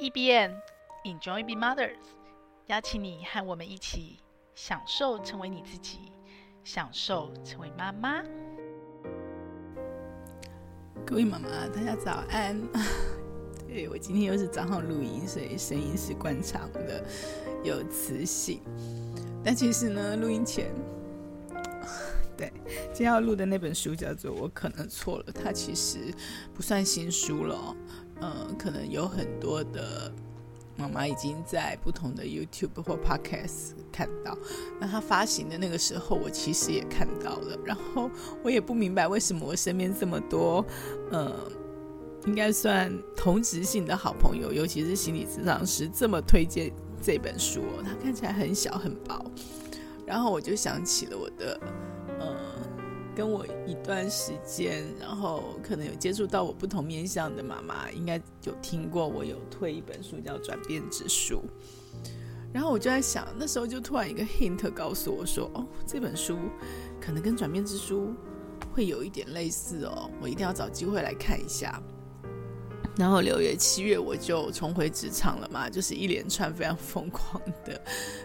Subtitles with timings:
[0.00, 0.54] E.B.N.
[1.04, 1.96] Enjoy Be Mothers，
[2.66, 4.20] 邀请你和我们一起
[4.54, 6.12] 享受成为你自己，
[6.62, 8.22] 享受成为妈妈。
[11.04, 12.56] 各位妈妈，大家早安。
[13.66, 17.04] 对，我今天又是早上录音，所以声音是惯常的，
[17.64, 18.62] 有磁性。
[19.44, 20.72] 但其实呢，录音前，
[22.38, 22.52] 对，
[22.92, 26.14] 今天要录的那本书叫做《我可能错了》，它其实
[26.54, 27.74] 不算新书了。
[28.20, 30.12] 嗯，可能有很多的
[30.76, 34.36] 妈妈已经在不同的 YouTube 或 Podcast 看到。
[34.80, 37.58] 那他发行的那个时候，我其实也看到了。
[37.64, 38.10] 然后
[38.42, 40.64] 我也不明白为什么我身边这么多，
[41.10, 41.32] 嗯，
[42.26, 46.72] 应该算同职性的好朋友，尤其是心理咨商师，这么推荐
[47.02, 47.62] 这本书。
[47.84, 49.24] 它看起来很小很薄，
[50.06, 51.60] 然后我就想起了我的，
[53.18, 61.42] 跟我一段时间，然后可能有接触到我不同面向的妈妈，应该有听过我有推一本书叫《转变之书》。
[62.52, 66.38] 然后我就在想，那时候就突然一个 hint 告诉我说：“哦，这本书
[67.00, 68.14] 可能跟《转变之书》
[68.72, 71.82] 会有一点类似哦，我一定要找机会来看一下。”
[72.98, 77.80] 然后六月、七月我就重回职场了嘛，就是一连串非常疯狂的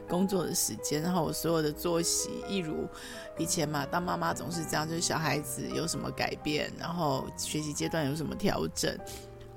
[0.09, 0.99] 工作的时间。
[0.99, 2.89] 然后我所有的作息，一如
[3.37, 8.97] 以前嘛，当妈妈总是这样，就是小孩子有什么改变，然后学习阶段有什么调整，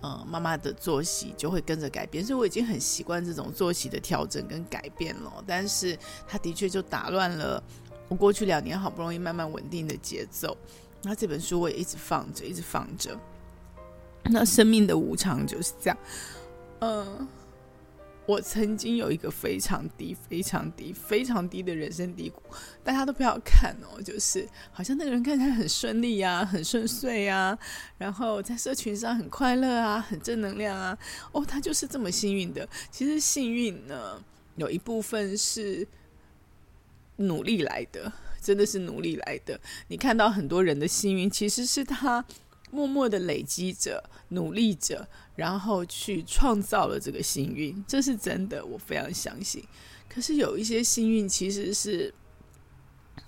[0.02, 2.22] 嗯，妈妈的作息就会跟着改变。
[2.22, 5.42] 所以我已经很习惯这种作息的调整跟改变了。
[5.46, 7.62] 但是它的确就打乱了
[8.08, 10.54] 我过去两年好不容易慢慢稳定的节奏。
[11.02, 13.18] 那这本书我也一直放着，一直放着。
[14.30, 15.98] 那生命的无常就是这样，
[16.80, 17.28] 嗯，
[18.26, 22.42] 我曾经有一个非常低、非常低、非常低的人生低谷，
[22.82, 27.56] 大家都不要看哦，就是好像那个人看起来很顺利啊，很顺遂啊，
[27.98, 30.98] 然后在社群上很快乐啊，很正能量啊，
[31.32, 32.68] 哦，他就是这么幸运的。
[32.90, 34.20] 其实幸运呢，
[34.56, 35.86] 有一部分是
[37.16, 39.58] 努力来的，真的是努力来的。
[39.88, 42.24] 你看到很多人的幸运，其实是他。
[42.70, 49.64] 默默的累积着，努力着，然后去创造了这个幸运，这是真的，我非常相信。
[50.08, 52.12] 可是有一些幸运其实是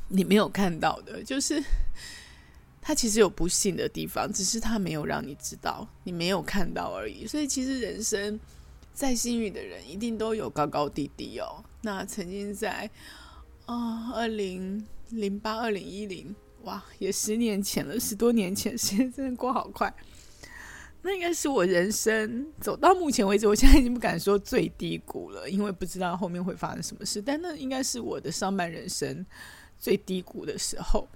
[0.09, 1.63] 你没有看到的，就是
[2.83, 7.27] 他其实有不幸的地方，只是他没有让你知道，你没有看到而已。
[7.27, 8.39] 所以其实人生
[8.93, 11.65] 再幸运的人，一定都有高高低低哦。
[11.83, 12.91] 那曾经在
[13.67, 16.35] 啊，二零零八、二零一零。
[16.63, 19.95] 哇，也十年前了，十多年前， 时间真的过好快。
[21.01, 27.23] 那应该是我人生走到目前为止，我现在已经不敢说最低谷了，因为不知道后面会发生什么事。
[27.23, 29.25] 但那应该是我的上半人生
[29.79, 31.09] 最低谷的时候。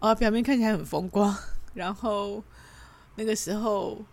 [0.00, 1.34] 啊，表面看起来很风光，
[1.72, 2.42] 然后
[3.14, 4.04] 那个时候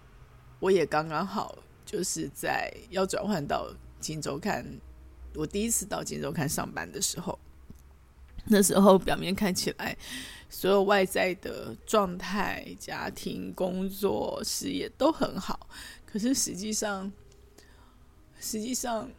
[0.60, 3.68] 我也刚刚好就是在要转换到
[4.00, 4.64] 《镜周刊》，
[5.34, 7.38] 我第一次到《镜周刊》上班的时候。
[8.50, 9.98] 那时候表面看起来，
[10.50, 15.68] 所有外在的状态、家庭、工作、事业都很好，
[16.06, 17.12] 可是实际上，
[18.40, 19.10] 实际上，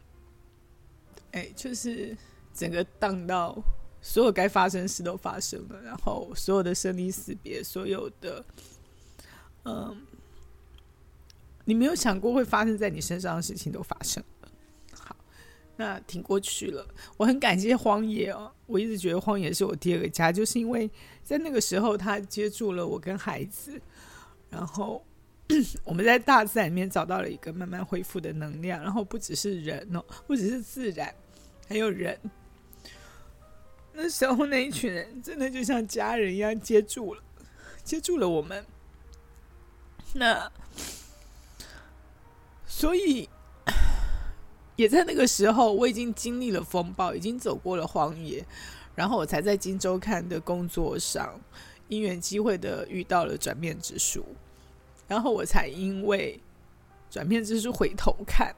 [1.31, 2.17] 哎，就是
[2.53, 3.55] 整个荡到
[4.01, 8.43] 所有该发生事都发生了，然后所有的生离死别，所有的，
[9.65, 9.95] 嗯，
[11.65, 14.23] 你没有想过会发生在你身上的事情都发生。
[15.79, 16.85] 那挺过去了，
[17.15, 18.51] 我很感谢荒野哦。
[18.65, 20.91] 我一直觉得荒野是我第二个家，就是因为
[21.23, 23.81] 在那个时候他接住了我跟孩子，
[24.49, 25.01] 然后
[25.85, 31.15] 我们在大自然里面找到了一个慢慢恢复的能量，然后不只是人哦，不只是自然，
[31.69, 32.19] 还有人。
[33.93, 37.23] 那时候那一群人真的就像家人一样接住了，
[37.85, 38.65] 接住了我们。
[40.11, 40.51] 那
[42.67, 43.29] 所以。
[44.79, 48.41] 也在那个时候，我已经经历了风暴，已经走过了荒野，
[48.95, 51.37] 然后我才在《今周刊》的工作上
[51.89, 54.21] 因缘机会的遇到了《转变之书》，
[55.05, 56.39] 然后我才因为
[57.13, 58.55] 《转变之书》回头看，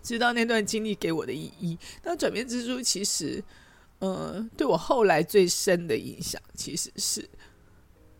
[0.00, 1.76] 知道那段经历给我的意义。
[2.04, 3.42] 那《转变之书》其实，
[3.98, 7.28] 呃，对我后来最深的影响，其实是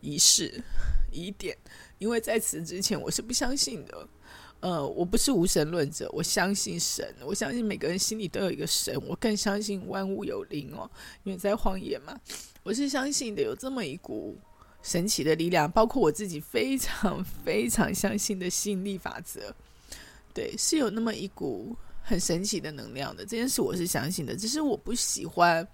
[0.01, 0.61] 仪式、
[1.13, 1.57] 疑点，
[1.99, 4.09] 因为在此之前我是不相信的。
[4.61, 10.91] 呃，我不是无神论者，我相信神，我相信每个人心里都有一个神，我更相信万物有灵哦，
[11.25, 12.19] 因为在荒野嘛，
[12.63, 14.37] 我是相信的，有这么一股
[14.83, 19.55] 神奇的力量，包括我自己非常非常相信的吸引力法则，
[20.33, 25.69] 对，是有那么一股很神奇的能量的，这件事我是相信的，只是我不喜欢，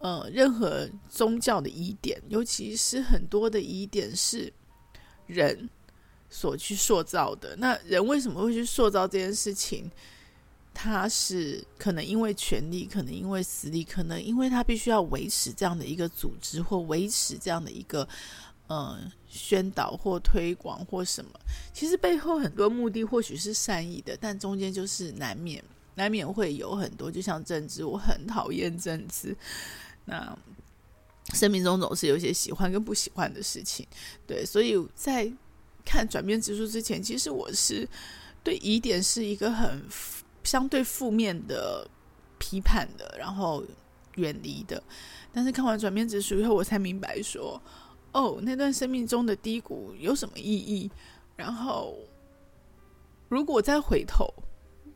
[0.00, 4.52] 呃，任何宗教的疑点，尤其是很多的疑点是
[5.26, 5.68] 人。
[6.30, 7.56] 所去塑造的。
[7.56, 9.90] 那人为什么会去塑造这件事情？
[10.80, 18.08] 他是可能因为权力，可能因为实力，可能因为他必须要维持这样的一个组织，或维持这样的一个
[18.68, 18.96] 呃
[19.28, 21.32] 宣导或推广或什么。
[21.72, 25.60] 其实背后很多目的或许是善意的，但中间就是难免
[25.96, 29.36] 难免会有很多，就像政治，我很讨厌政治。
[30.04, 30.38] 那
[31.34, 33.84] 生命中总是有些喜欢跟不喜欢的事情，
[34.28, 35.28] 对，所以在
[35.88, 37.88] 看转变之书之前，其实我是
[38.44, 39.82] 对疑点是一个很。
[40.44, 41.86] 相对负面的
[42.38, 43.62] 批判的，然后
[44.14, 44.82] 远离的。
[45.30, 47.60] 但是看完转变之书以后，我才明白说，
[48.12, 50.90] 哦，那段生命中的低谷有什么意义？
[51.36, 51.98] 然后
[53.28, 54.32] 如果再回头，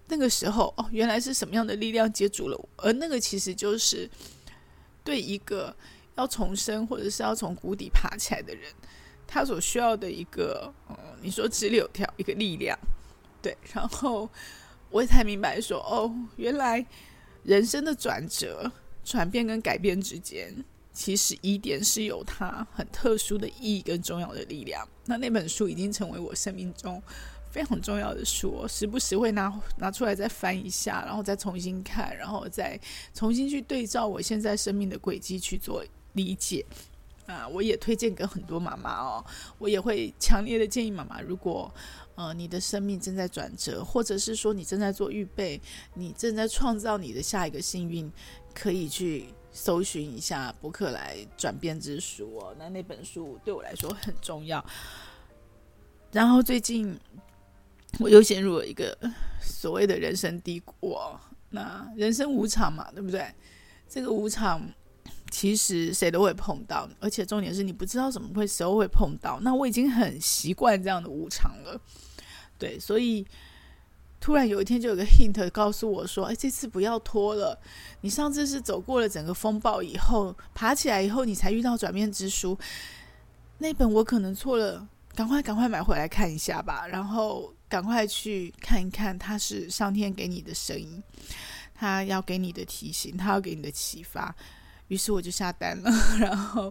[0.09, 2.67] 那个时候，哦，原来是什么样的力量接住了我？
[2.79, 4.09] 而那个其实就是
[5.05, 5.77] 对一个
[6.15, 8.73] 要重生或者是要从谷底爬起来的人，
[9.33, 12.79] 他所需要的一个，嗯，你说直柳条一个力量，
[13.41, 14.29] 对，然后。
[14.95, 16.85] 我也才明白说，哦，原来
[17.45, 18.71] 人生的转折、
[19.03, 20.55] 转变跟改变之间，
[20.93, 24.87] 其实疑点是有它很特殊的意义跟重要的力量。
[25.07, 27.03] 那那本书已经成为我生命中
[27.51, 32.79] 非常重要的书，时不时会拿拿出来再翻一下，然后再重新看，然后再
[33.15, 35.83] 重新去对照我现在生命的轨迹去做
[36.13, 36.63] 理解。
[37.27, 39.25] 啊，我也推荐给很多妈妈哦，
[39.59, 41.73] 我也会强烈的建议妈妈，如果。
[42.15, 45.59] 呃，你的生命正在转折，或者是说你正在做预备，
[45.95, 48.13] 你正在创造你的下一个幸运，
[48.55, 52.55] 可以去搜寻一下博客来转变之书哦。
[52.59, 54.63] 那那本书对我来说很重要。
[56.13, 56.95] 然后最近
[57.99, 58.95] 我又陷入了一个
[59.41, 61.19] 所谓的人生低谷哦。
[61.49, 63.27] 那人生无常嘛，对不对？
[63.89, 64.61] 这个无常
[65.33, 69.41] 其实谁都会碰到，而且重点是你不知道怎么会时候会碰到。
[69.41, 71.81] 那我已经很习惯这样的无常了。
[72.59, 73.27] 对，所以
[74.21, 77.59] 突然有一天就有个 hint 告诉我说：“哎，这次不要拖了。
[78.03, 82.57] 你上次是走过了整个风暴以后，爬起来以后，你才遇到转变之书。
[83.57, 86.87] 那本我可能错了，赶快赶快买回来看一下吧。
[86.87, 91.03] 然后赶快去看一看，它是上天给你的声音，
[91.75, 94.37] 他要给你的提醒，他要给你的启发。
[94.93, 95.91] 于是我就下单了，
[96.21, 96.71] 然后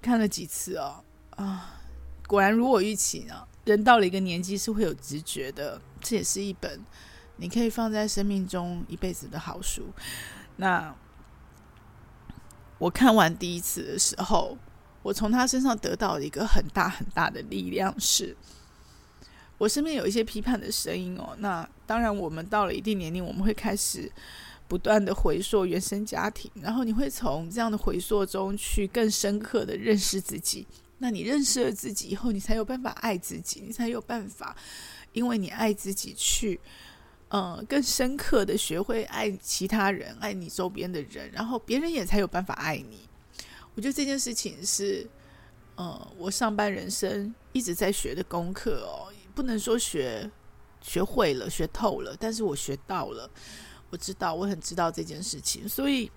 [0.00, 1.80] 看了几次哦，啊，
[2.28, 3.34] 果然如我预期呢。”
[3.66, 6.80] 人到了一个年纪是会有直觉的，这也是一本
[7.36, 9.92] 你可以放在生命中一辈子的好书。
[10.54, 10.94] 那
[12.78, 14.56] 我看完第一次的时候，
[15.02, 18.36] 我从他身上得到了一个很大很大的力量是，是
[19.58, 21.34] 我身边有一些批判的声音哦。
[21.40, 24.10] 那当然，我们到了一定年龄，我们会开始
[24.68, 30.66] 不断的回溯原生家庭，然后你会从这样的回溯中去更深刻的认识自己。
[30.98, 34.54] 那你认识了自己以后，你才有办法爱自己，你才有办法，
[35.12, 36.60] 因为你爱自己去，
[37.28, 43.08] 呃，更深刻的学会爱其他人，爱你周边的人，然后别人也才有办法爱你。
[43.74, 45.08] 我觉得这件事情是，
[45.76, 49.06] 呃，我上班人生一直在学的功课哦，
[49.36, 50.28] 不能说学
[50.80, 53.30] 学会了、学透了，但是我学到了，
[53.90, 56.10] 我知道，我很知道这件事情，所以，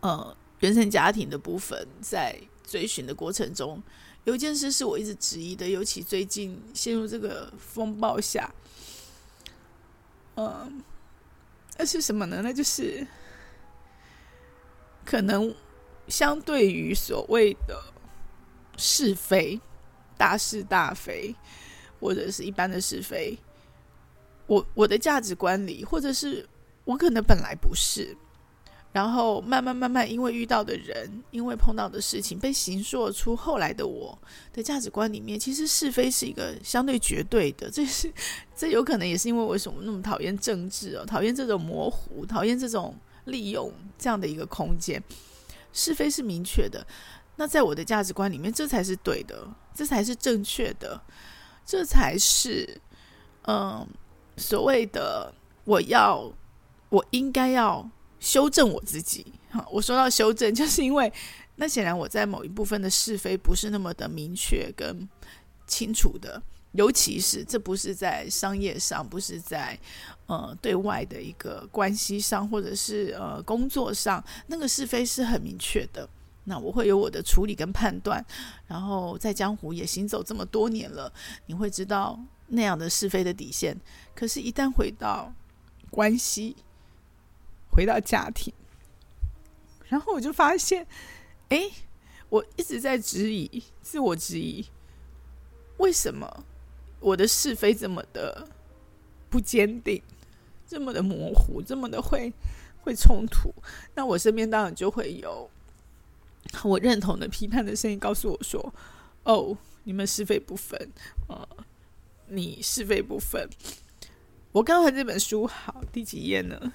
[0.00, 2.38] 呃，原生家庭的部分在。
[2.64, 3.82] 追寻的过程中，
[4.24, 8.50] 有一件事是我一直质疑的，尤其最近陷入这个风暴下，
[10.36, 10.82] 嗯，
[11.76, 12.40] 那是什么呢？
[12.42, 13.06] 那就是
[15.04, 15.54] 可能
[16.08, 17.78] 相对于所谓的
[18.78, 19.60] 是非、
[20.16, 21.34] 大是大非，
[22.00, 23.38] 或者是一般的是非，
[24.46, 26.48] 我我的价值观里，或者是
[26.84, 28.16] 我可能本来不是。
[28.92, 34.18] 然后慢慢慢慢，因为遇到的人，因为碰到的事情，被形塑出后来的我
[34.52, 37.70] 的价值观里面，其实是非是一个相对绝对的。
[37.70, 38.12] 这是
[38.54, 42.94] 这有可能也是因为为什么那么讨厌政治哦，讨厌这种模糊，讨厌这种
[43.24, 45.02] 利用这样的一个空间。
[45.72, 46.86] 是非是明确的，
[47.36, 51.00] 那在我的价值观里面，这才是对的，这才是正确的，
[51.64, 52.78] 这才是
[53.46, 53.88] 嗯
[54.36, 55.32] 所谓的
[55.64, 56.32] 我要
[56.88, 57.88] 我应该要。
[58.22, 61.12] 修正我自己，哈，我说到修正，就是因为
[61.56, 65.08] 那显然我在某一部分的是非不是那么的明确跟
[65.66, 69.76] 清楚的，尤其是这不是在商业上，不是在
[70.26, 76.08] 呃对外的一个关系上，或者是呃工作上，那个是非是很明确的。
[76.44, 78.24] 那我会有我的处理跟判断，
[78.68, 81.12] 然后在江湖也行走这么多年了，
[81.46, 82.16] 你会知道
[82.52, 83.76] 那样的是非的底线。
[84.14, 85.34] 可是，一旦回到
[85.90, 86.56] 关系。
[87.74, 88.52] 回到家庭，
[89.88, 90.86] 然后我就发现，
[91.48, 91.70] 哎，
[92.28, 94.66] 我一直在质疑，自我质疑，
[95.78, 96.44] 为什么
[97.00, 98.46] 我的是非这么的
[99.30, 100.02] 不坚定，
[100.66, 102.30] 这么的模糊，这么的会
[102.82, 103.50] 会冲突？
[103.94, 105.50] 那我身边当然就会有
[106.64, 108.74] 我认同的批判的声音告诉我说
[109.24, 110.78] ：“哦，你们是非不分，
[111.28, 111.48] 呃，
[112.32, 113.48] 你是非不分。”
[114.52, 116.72] 我刚看这本书，好，第几页呢？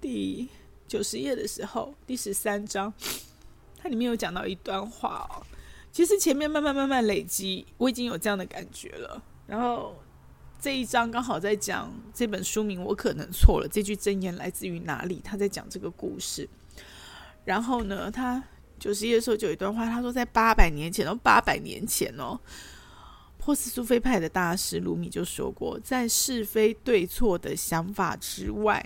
[0.00, 0.48] 第
[0.88, 2.92] 九十页的时候，第十三章，
[3.76, 5.44] 它里面有讲到一段话哦。
[5.92, 9.22] 其实前面慢慢慢慢累积，我已经有这样的感觉了。
[9.46, 9.96] 然后
[10.60, 13.68] 这一章刚好在讲这本书名，我可能错了。
[13.68, 15.20] 这句箴言来自于哪里？
[15.24, 16.48] 他在讲这个故事。
[17.44, 18.42] 然后呢，他
[18.78, 22.38] 九十页的时候就有一段话，他说在八百年前哦，八百年前哦，
[23.46, 28.84] 波斯苏菲派的大师鲁米就说过，在是非对错的想法之外。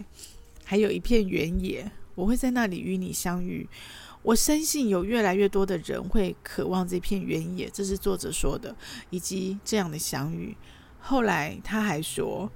[0.67, 3.67] 还有一片原野，我会在那里与你相遇。
[4.21, 8.76] 我深信有越来越多的人会渴望这片原野，这是作者说的，
[9.09, 10.55] 以及这样的相遇。
[10.99, 12.52] 后来他还说，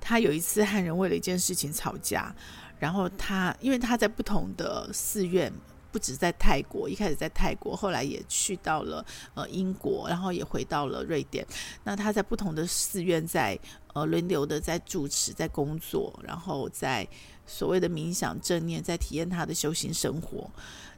[0.00, 2.34] 他有一次和人为了一件事情吵架，
[2.80, 5.52] 然后他因为他在不同的寺院，
[5.96, 11.46] 不止在泰国，一开始在泰国，后来也去到了呃英国，然后也回到了瑞典。
[11.84, 13.58] 那他在不同的寺院在
[13.94, 17.08] 呃轮流的在主持，在工作，然后在。
[17.48, 20.50] 所谓的冥想正念，在体验他的修行生活。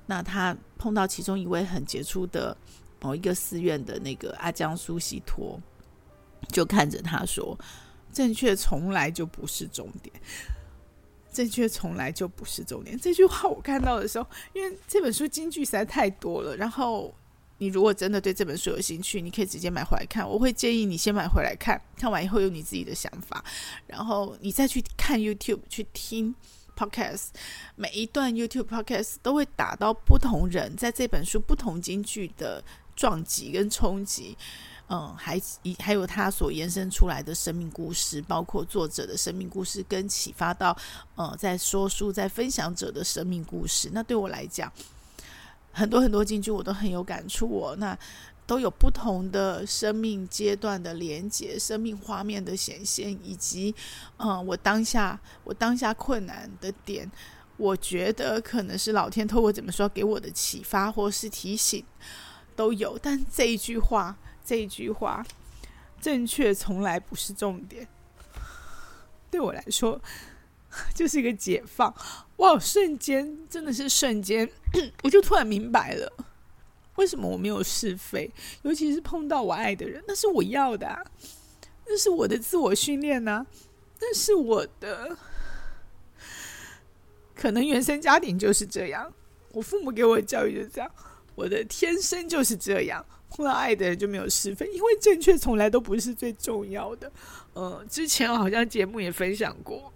[0.07, 2.57] 那他碰到其中一位很杰出的
[3.03, 5.61] 某一个寺院的那个阿江苏西托，
[6.49, 7.55] 就看着他说
[8.15, 10.11] ：“正确从来就不是终点，
[11.39, 17.15] 正确从来就不是重点。”这句话我看到的时候，因为这本书金句实在太多了，然后。
[17.61, 20.25] 你如果真的对这本书有兴趣，你可以直接买回来看。
[20.25, 23.45] 我会建议你先买回来看，看完以后有你自己的想法，
[23.89, 26.33] 然后你再去看 YouTube 去听
[26.77, 27.31] Podcast。
[27.75, 32.63] 每一段 YouTube Podcast 都会打到不同人在这本书不同金句的
[32.95, 34.39] 撞击跟冲击，
[34.89, 35.41] 嗯，还
[35.79, 40.77] 还有他所延伸出来的生命故事，包括作者的生命故事跟启发到，
[41.15, 43.91] 呃、嗯，在说书在分享者的生命故事。
[43.93, 44.73] 那对我来讲。
[45.71, 47.97] 很多很多金句我都很有感触哦，那
[48.47, 53.73] 都有不同的生命阶段的连接、生命画面的显现，以及
[54.17, 57.09] 嗯，我当下我当下困难的点，
[57.57, 61.85] 我觉得可能是老天透过怎么说给我的启发或是提醒
[62.57, 62.99] 都有。
[63.01, 64.17] 但这一句话，
[64.49, 65.23] 这一句话，
[66.01, 67.87] 正确从来不是重点，
[69.31, 70.01] 对我来说。
[70.95, 71.93] 就是一个解放，
[72.37, 72.59] 哇！
[72.59, 74.47] 瞬间真的是瞬间，
[75.03, 76.13] 我就突然明白了，
[76.97, 78.31] 为什么我没有是非，
[78.63, 81.11] 尤其是碰到我爱的人，那是我要的，
[81.87, 83.47] 那是我的自我训练呢，
[83.99, 85.17] 那是我的，
[87.35, 89.11] 可能原生家庭就是这样，
[89.53, 90.91] 我父母给我的教育就这样，
[91.35, 93.05] 我的天生就是这样，
[93.39, 97.11] 碰到爱的人就没有是非，因为正确从来都不是最重要的。
[97.53, 99.93] 呃，之前好像节目也分享过。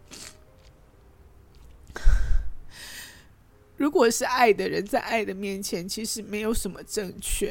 [3.76, 7.50] 如果是爱的人，在爱的面前，其实没有什么正确。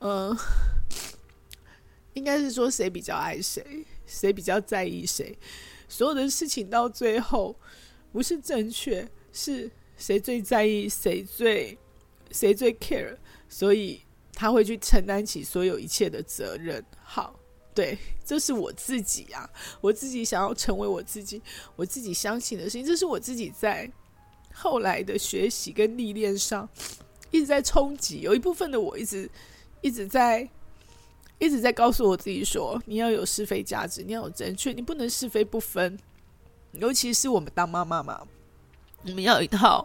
[0.00, 0.38] 嗯、呃，
[2.12, 5.38] 应该是说谁比较爱谁，谁比较在意谁。
[5.88, 7.56] 所有的事情到最后，
[8.12, 11.78] 不是正确，是谁最在意，谁最
[12.30, 13.16] 谁最 care，
[13.48, 14.02] 所以
[14.34, 16.84] 他会去承担起所有一切的责任。
[17.02, 17.34] 好，
[17.74, 19.48] 对，这是我自己啊，
[19.80, 21.40] 我自己想要成为我自己，
[21.76, 23.90] 我自己相信的事情，这是我自己在。
[24.56, 26.68] 后来的学习跟历练上，
[27.32, 28.20] 一直在冲击。
[28.20, 29.28] 有一部分的我一直
[29.80, 30.48] 一直在
[31.40, 35.98] 一直在告诉我自己说：你要有是非价值，你要有正确，你不能是非不分。
[36.74, 38.24] 尤其是我们当妈妈嘛，
[39.02, 39.84] 我们要有一套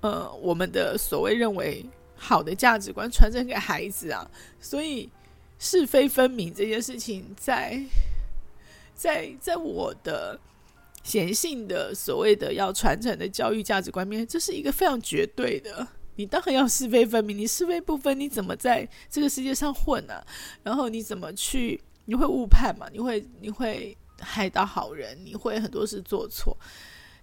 [0.00, 1.84] 呃我们的所谓认为
[2.24, 4.30] 好的价值观传承给孩子啊。
[4.60, 5.10] 所以
[5.58, 7.84] 是非分明这件事情在，
[8.94, 10.40] 在在我的。
[11.04, 15.86] 显性的所谓的要传承的教育价值观面，这是一个非常绝对的。
[16.16, 20.26] 你当然要是非分明，你是非不分，你怎么在这个世界上混呢、啊？
[20.62, 21.78] 然后你怎么去？
[22.06, 22.88] 你会误判嘛？
[22.90, 25.14] 你会你会害到好人？
[25.22, 26.56] 你会很多事做错。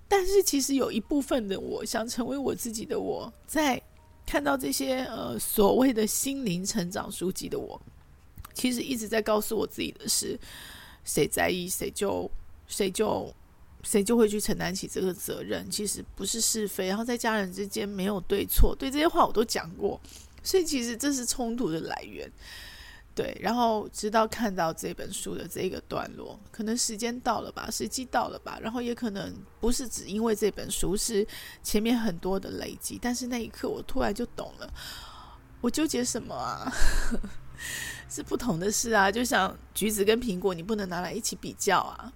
[0.08, 3.82] 但是其实有一部分的我想成为我自己的我，在
[4.32, 7.82] 看到这些呃所谓的心灵成长书籍的我，
[8.54, 10.40] 其实一直在告诉我自己的是：
[11.04, 12.32] 谁在意谁就
[12.68, 13.34] 谁就。
[13.84, 15.68] 谁就会去承担起这个责任？
[15.72, 20.00] 其实不是是非，然后在家人之间没有对错，对这些话我都讲过，
[20.44, 22.32] 所以其实这是冲突的来源。
[23.14, 31.28] 对，然后直到看到这本书的这个段落，可能时间到了吧，时机到了吧，然后也可能不是只因为这本书是
[31.62, 34.74] 前面很多的累积，但是那一刻我突然就懂了，
[35.60, 36.72] 我纠结什么啊？
[38.10, 39.12] 是不同的事啊。
[39.12, 42.12] 就像橘子跟苹果，你不能拿来一起比较啊。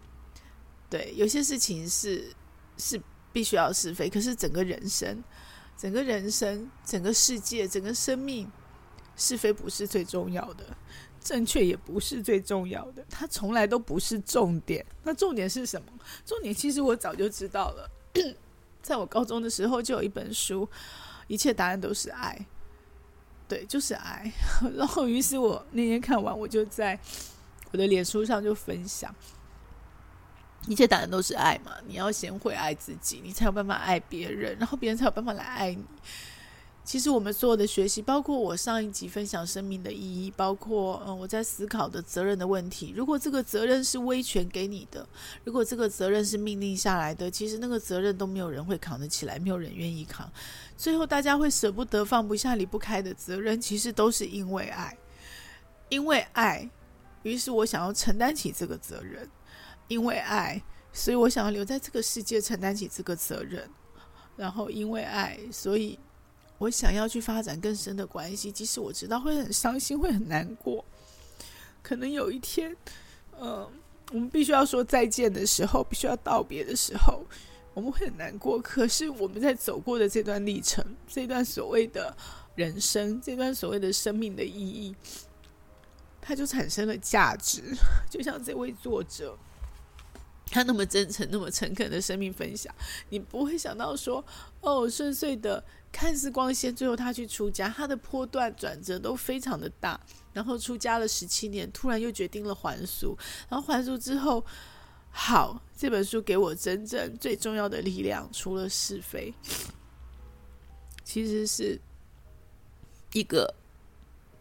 [0.90, 2.34] 对，有些事情是
[2.78, 3.00] 是
[3.34, 5.22] 必须要是非，可是整个人生、
[5.78, 8.50] 整个人生、整个世界、整个生命，
[9.16, 10.66] 是非不是最重要的，
[11.22, 14.86] 正确也不是最重要的，它从来都不是重点。
[15.04, 15.88] 那重点是什么？
[16.26, 17.90] 重点其实我早就知道了，
[18.82, 20.70] 在我高中的时候就有一本书，
[21.28, 22.46] 一切答案都是爱。
[23.48, 24.32] 对，就是爱。
[24.76, 27.00] 然后，于是我那天看完，我就在
[27.72, 29.14] 我的脸书上就分享，
[30.68, 31.74] 一切答案都是爱嘛。
[31.88, 35.86] 你要先会爱自己，你才有办法爱别人，然后别人才有办法来爱你。
[36.86, 42.94] 其实我们所有的学习，包括我上一集分享生命的意义，包括嗯我在思考的责任的问题。
[42.96, 45.06] 如果这个责任是威权给你的，
[45.44, 50.32] 如果这个责任是命令下来的，其实那个责任都没有人会扛得起来，没有人愿意扛。
[50.77, 54.96] 最后大家会舍不得、放不下、离不开的责任，其实都是因为爱，
[55.89, 56.70] 因为爱，
[57.24, 59.27] 于是我想要承担起这个责任，
[59.88, 60.62] 因为爱，
[60.94, 63.68] 所以我想要留在这个世界承担起这个责任，
[64.36, 65.98] 然后因为爱，所以。
[66.58, 70.84] 我想要去发展更深的关系，即使我知道会很伤心，会很难过。
[71.82, 72.76] 可能有一天，
[73.38, 73.70] 呃，
[74.12, 77.26] 我们必须要说再见的时候，必须要道别的时候，
[77.74, 78.60] 我们会很难过。
[78.60, 82.16] 可是我们在走过的这段历程，这段所谓的
[82.56, 84.96] 人生，这段所谓的生命的意义，
[86.22, 87.62] 它就产生了价值。
[88.10, 89.38] 就像这位作者。
[90.48, 92.74] 他那么真诚、那么诚恳的生命分享，
[93.10, 94.24] 你不会想到说，
[94.62, 100.00] 哦，顺遂的看似光鲜，最后他去出家，他的波段转折都非常的大。
[100.34, 103.18] 然后出家了十七年，突然又决定了还俗。
[103.50, 104.46] 然后还俗之后，
[105.10, 109.34] 好，这本书给我真正最重要的力量，除了是非，
[111.04, 111.80] 其实是
[113.14, 113.56] 一个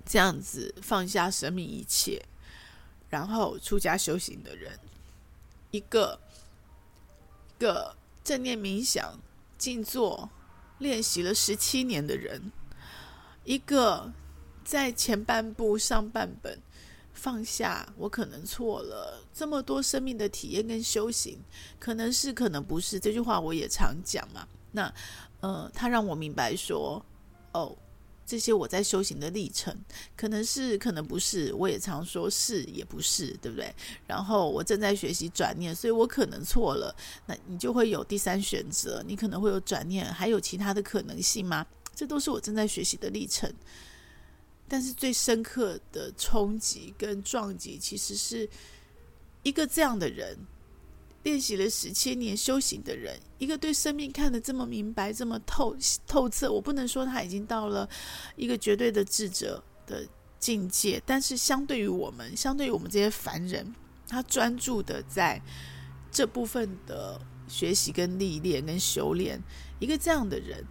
[0.05, 2.21] 这样子放下生命一切，
[3.09, 4.77] 然后出家修行的人。
[5.75, 6.17] 一个
[7.59, 9.19] 一个正念冥想、
[9.59, 10.31] 静坐
[10.79, 12.53] 练习了十七年的人，
[13.43, 14.13] 一个
[14.65, 16.57] 在前半部上半本
[17.13, 21.43] 放下，我可能错了，这么多生命的体验跟修行，
[21.81, 24.47] 可能是可能不是，这句话我也常讲嘛。
[24.71, 24.95] 那
[25.41, 27.05] 呃，他让我明白说，
[27.51, 27.77] 哦。
[28.27, 29.77] 这些我在修行的历程，
[30.17, 31.53] 可能是，可能不是。
[31.55, 33.75] 我也常说是，也不是，对不对？
[34.07, 36.95] 然后我正在学习转念，所以我可能错了。
[37.27, 41.67] 那你就会有第三选择，你可能会有转念，还有其他的可能性吗？
[41.95, 43.53] 这都是我正在学习的历程。
[44.67, 48.49] 但是最深刻的冲击跟撞击，其实是
[49.43, 50.37] 一个这样的人。
[51.25, 55.75] 练习了十七年修行的人，一个对生命看得这么明白、这么透
[56.07, 57.89] 透彻，我不能说他已经到了
[58.37, 60.07] 一个绝对的智者的
[60.39, 63.75] 境界，但是相对于我们，相对于我们这些凡人，
[64.07, 65.41] 他专注的在
[66.11, 69.43] 这部分的学习、跟历练、跟修炼，
[69.81, 70.63] 一个这样的人，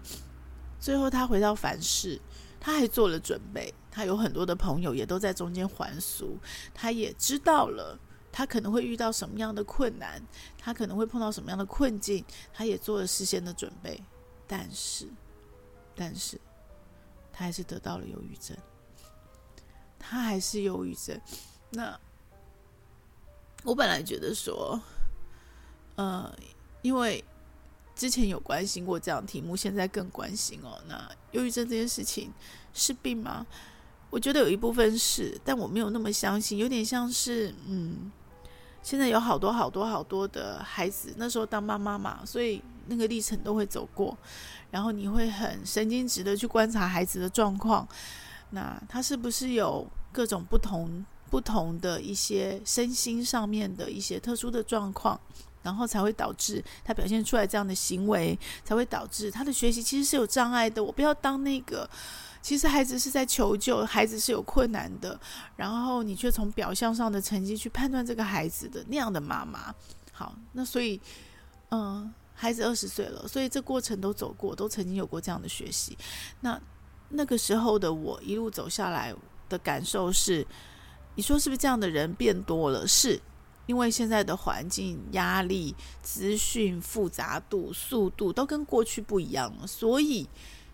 [0.80, 2.22] 最后他回到凡世，
[2.60, 6.38] 他还做了准备，他有很多的朋友也都在中间还俗，
[6.76, 7.98] 他也知道了。
[8.36, 10.20] 他可能会遇到什么样的困难，
[10.58, 14.04] 他可能会碰到什么样的困境，他也做了事先的准备，
[14.48, 15.08] 但是，
[15.96, 16.42] 但是，
[17.32, 18.58] 他还是得到了忧郁症，
[20.00, 21.22] 他还是忧郁症。
[21.70, 22.00] 那
[23.64, 24.82] 我本来觉得说，
[25.96, 26.36] 呃，
[26.82, 27.24] 因为
[27.96, 30.82] 之前有关心过这样题目，现在更关心哦。
[30.88, 32.34] 那忧郁症这件事情
[32.74, 33.46] 是病吗？
[34.10, 38.12] 我觉得有一部分是，但我没有那么相信，有点像是，嗯。
[38.84, 44.16] 现在有好多好多好多的孩子，那时候当妈妈嘛，所以那个历程都会走过，
[44.70, 47.88] 然后你会很神经质的去观察孩子的状况，
[48.50, 55.18] 那他是不是有各种不同不同的一些身心上面的一些特殊的状况，
[55.62, 60.84] 然后才会导致他表现出来这样的行为，才会导致他的学习其实是有障碍的。
[60.84, 61.90] 我不要当那个。
[62.44, 65.18] 其实孩子是在求救，孩子是有困难的，
[65.56, 69.74] 然后你却从表象上的成绩去判断这个孩子的那样的妈妈。
[70.12, 71.00] 好，那所以，
[71.70, 75.98] 嗯，孩子二十岁了，所以这过程都走过，都曾经有过这样的学习。
[76.42, 76.62] 那
[77.08, 79.16] 那个时候的我一路走下来
[79.48, 80.46] 的感受是，
[81.16, 82.86] 你说是不是这样的人变多了？
[82.86, 83.18] 是
[83.68, 90.28] 因为现在的环境、压力、资讯复杂度、速度都跟过去不一样了，所以。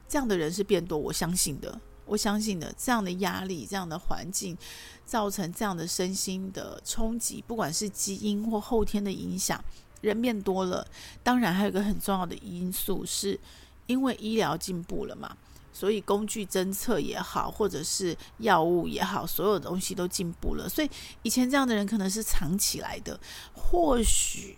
[0.10, 2.74] 这样的人是变多，我相信的，我相信的。
[2.76, 4.58] 这样的压力，这样的环境，
[5.06, 9.63] 造成这样的身心的冲击，不管是基因或后天的影响，
[10.02, 10.86] 人变多了。
[11.22, 13.39] 当然，还有一个很重要的因素，是
[13.86, 15.38] 因为医疗进步了嘛。
[15.72, 20.67] 所以工具侦测也好，或者是药物也好，所有东西都进步了。
[20.67, 20.89] 所以
[21.22, 23.17] 以前这样的人可能是藏起来的，
[23.54, 24.58] 或许，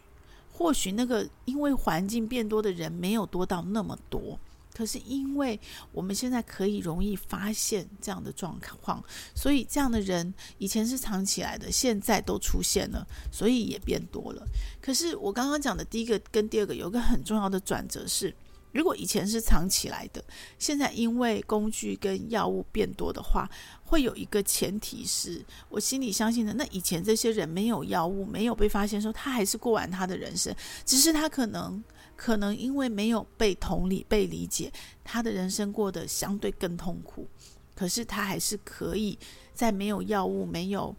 [0.52, 4.40] 或许那个因为环境变多的人没有多到那么多。
[4.74, 5.60] 可是因为
[5.92, 9.04] 我们现在可以容易发现这样的状况，
[9.36, 14.46] 所以这样的人以前是藏起来的，现在都出现了，所以也变多了。
[14.82, 18.34] 可是我刚刚讲的第一个跟第二个有个很重要的转折是，
[18.72, 20.24] 如果以前是藏起来的，
[20.58, 23.50] 现在因为工具跟药物变多的话，
[23.84, 30.56] 会有一个前提是我心里相信的，那以前这些人没有药物，没有被发现的时候，他还是过完他的人生，
[30.86, 31.84] 只是他可能。
[32.14, 34.72] 可能因为没有被同理、被理解，
[35.04, 37.28] 他的人生过得相对更痛苦。
[37.74, 39.18] 可是他还是可以
[39.56, 40.96] 在没有药物、没有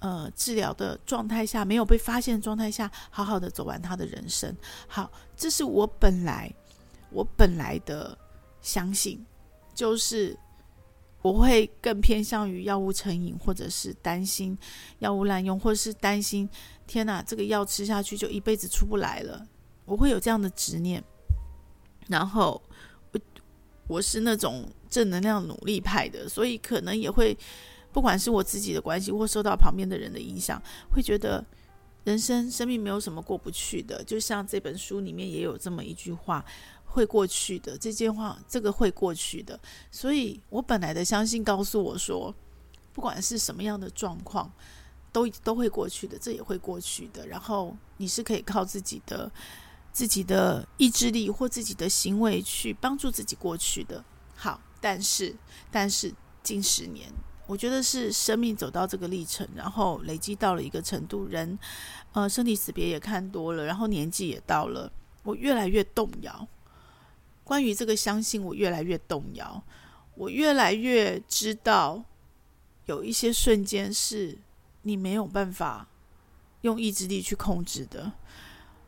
[0.00, 4.52] 呃治疗的状态下，没有被发现的状态下，好好的走完他的人生。
[4.88, 6.52] 好，这是我本来
[7.14, 8.18] 我本来的
[8.60, 9.24] 相信，
[9.74, 10.36] 就是
[11.22, 14.58] 我会更偏向于药物成瘾，或者是担心
[14.98, 16.48] 药物滥用，或者是担心
[16.86, 19.46] 天哪，这个药吃下去就一辈子出不来了。
[19.86, 21.02] 我会有这样的执念，
[22.08, 22.60] 然后
[23.12, 23.20] 我
[23.86, 27.36] 我是那种正能量努力派的，所以可能也会，
[27.92, 31.44] 不管是我自己的关系或受到旁边的人的影响，会觉得
[32.04, 34.02] 人生生命没有什么过不去的。
[34.04, 36.42] 就像这本书里面也有这么一句话
[36.94, 39.58] ：“会过去的。”这件话，这个会过去的。
[39.90, 42.34] 所以我本来的相信告诉我说，
[42.92, 44.50] 不管是什么样的状况，
[45.12, 47.26] 都都会过去的，这也会过去的。
[47.26, 49.30] 然后你是可以靠自己的。
[49.94, 54.04] 自己的意志力或自己的行为去帮助自己过去的。
[54.34, 55.32] 好，但是
[55.70, 57.08] 但是近十年，
[57.46, 61.56] 我觉得是生命走到这个历程，然后累积到了一个程度，人
[62.10, 64.90] 呃生离死别也看多了，然后年纪也到了，
[65.22, 66.48] 我越来越动摇。
[67.44, 69.62] 关于这个相信，我越来越动摇，
[70.16, 72.02] 我越来越知道
[72.86, 74.38] 有一些瞬间是
[74.82, 75.86] 你没有办法
[76.62, 78.12] 用意志力去控制的。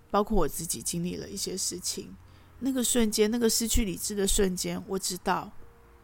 [0.08, 2.14] 包括我自己经历了一些事情，
[2.60, 5.50] 那个瞬间，那个失去理智的瞬间，我知道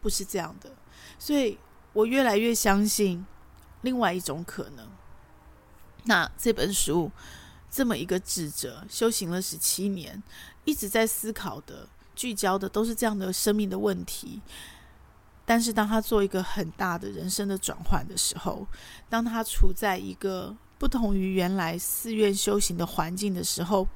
[0.01, 0.71] 不是这样的，
[1.17, 1.57] 所以
[1.93, 3.25] 我越来越相信
[3.81, 4.87] 另外一种可能。
[6.03, 7.09] 那这本书
[7.71, 10.21] 这么一个智者，修行了十七年，
[10.65, 14.41] 一直在思考的、聚焦的都是这样的生命的问题。
[15.45, 18.65] 但是当他做一个很大的人生的转换的时候，
[19.09, 23.87] 当他处在一个不同于原来寺院修行的环境的时候，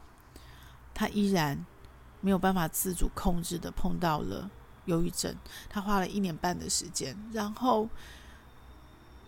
[0.94, 1.66] 他依然
[2.20, 4.50] 没有办法自主控制的碰到了
[4.86, 5.34] 忧郁症。
[5.70, 7.88] 他花了一年半的时间，然后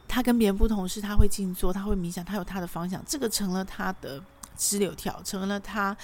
[0.06, 4.22] 他跟别人不同是，他会静坐，他会冥想，他有他的方向，这个成了他的
[4.58, 5.96] 支流条，成了他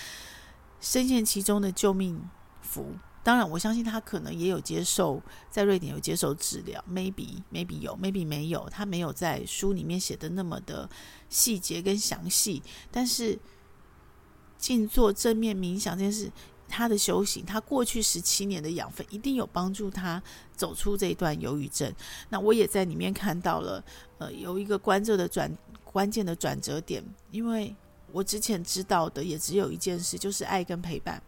[0.79, 2.29] 深陷其中的救命
[2.65, 2.85] 符。
[3.23, 10.87] 当然，我相信他可能也有接受，在瑞典有接受治疗，maybe maybe 有，maybe 没有，他没有在书里面写的那么的
[11.27, 12.61] 细节跟详细。
[12.91, 13.39] 但是
[14.59, 16.31] 静坐、正面冥想这件事，
[16.67, 20.21] 他的修行，他过去十七年的养分，一定有帮助他
[20.55, 21.91] 走出这一段忧郁症。
[22.29, 23.83] 那我也在里面看到了，
[24.19, 25.51] 呃，有一个关键的转
[25.83, 27.75] 关键的转折点，因为
[28.11, 31.19] 我之前知道的也只有一件事，就是爱跟陪伴。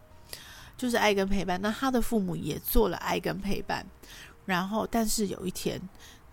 [0.78, 3.84] 就是爱跟陪伴，那他的父母也做了爱跟陪伴，
[4.46, 5.78] 然后，但是有一天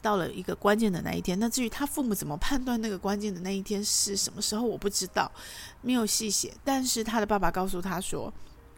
[0.03, 5.29] 到了一个关键的那一天，那至于他父母怎么判断那个关键的那一天是什么时候，我不知道，
[5.81, 6.53] 没有细写。
[6.63, 8.31] 但是他的爸爸告诉他说：“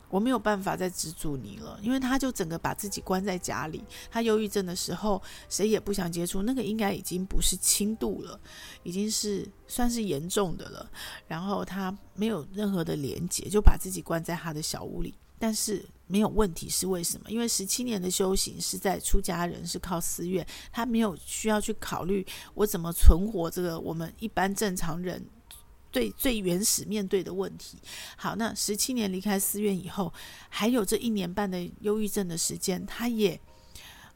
[0.07, 3.83] 我没有办法再资助你了，因为他就整个把自己关在家里。
[4.09, 8.39] 他忧郁症的时候，谁也不想接触，那个应该已经不是轻度了，
[8.83, 10.89] 已经是算是严重的了。
[11.27, 17.29] 然后他没有任何的连结，就把自己关在他的小屋里。”但是没有问题是为什么？
[17.29, 25.23] 因为十七年的修行是在出家人，是靠寺院，他没有需要去考虑我怎么存活这个我们一般正常人
[25.91, 27.77] 最最原始面对的问题。
[28.15, 30.11] 好，那十七年离开寺院以后，
[30.49, 33.39] 还有这一年半的忧郁症的时间，他也，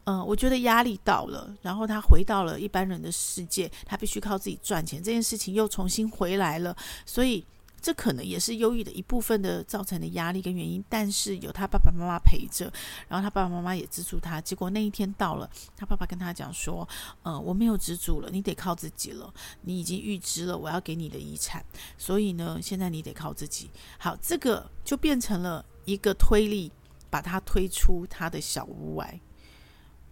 [0.04, 7.44] 嗯、我觉得压力到了，然后他回到了一般人的世界，他必须靠自己赚钱，这件事情又重新回来了，所以。
[7.82, 12.72] 这可能也是忧郁的一部分的造成的压力跟原因，但是有他爸爸妈妈陪着，
[13.08, 14.40] 然后他爸爸妈妈也资助他。
[14.40, 16.88] 结果那一天到了，他爸爸跟他讲说
[17.24, 19.34] ：“呃，我没有资助了，你得靠自己了。
[19.62, 21.64] 你已经预支了我要给你的遗产，
[21.98, 23.68] 所以呢，现在你得靠自己。”
[23.98, 26.70] 好，这个就变成了一个推力，
[27.10, 29.20] 把他推出他的小屋外。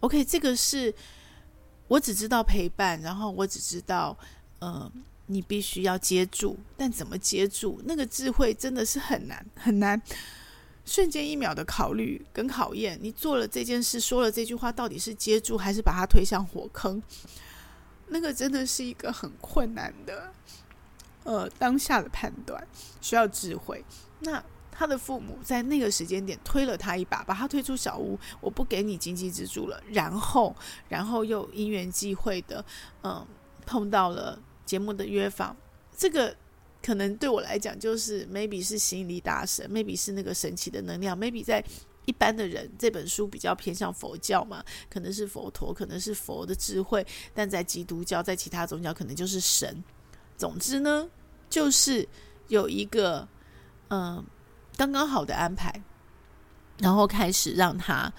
[0.01, 0.93] OK，这个是
[1.87, 4.19] 我只知道陪伴，然后我只知道，
[4.59, 4.93] 嗯、呃。
[5.31, 7.81] 你必须要接住，但怎么接住？
[7.85, 10.01] 那个智慧真的是很难很难。
[10.85, 17.01] 瞬间一秒的考虑跟考验，你做了这件事，说了这句话，到底是接住还是把他推向火坑？
[18.09, 20.33] 那个真的是一个很困难的，
[21.23, 22.67] 呃，当下的判断
[23.01, 23.85] 需要智慧。
[24.21, 29.81] 那他的父母在那个时间点推了他一把，把他推出小屋，我不给你经济支柱了。
[29.93, 30.57] 然后，
[30.89, 32.65] 然后又因缘际会的，
[33.05, 33.25] 嗯、
[33.65, 34.37] 碰到了
[34.71, 35.57] 节目的约访，
[35.97, 36.37] 这个。
[36.83, 41.63] 可能对我来讲，就是 maybe 是吸引力大神，maybe 是那个神奇的能量，maybe 在
[42.07, 49.85] 一般的人这本书比较偏向佛教嘛，可能是佛陀，可能是佛的智慧，但在基督教，在其他宗教可能就是神。
[50.39, 51.07] 总之呢，
[51.51, 52.09] 就是
[52.49, 53.29] 有一个
[53.89, 54.25] 嗯、
[54.75, 55.83] 刚刚好的安排，
[56.79, 58.11] 然后开始让他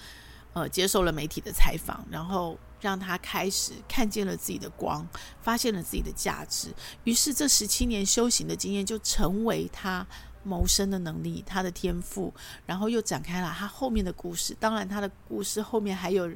[0.52, 2.56] 呃接受了媒体的采访，然后。
[2.82, 5.06] 让他开始看见了自己的光，
[5.40, 6.68] 发现了自己的价值。
[7.04, 10.04] 于是，这十七年修行的经验就成为他
[10.42, 12.34] 谋生的能力，他的天赋。
[12.66, 14.54] 然后又展开了他后面的故事。
[14.58, 16.28] 当然，他的故事后面还有